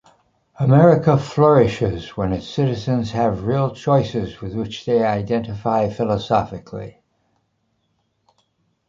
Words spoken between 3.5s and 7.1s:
choices with which they identify philosophically.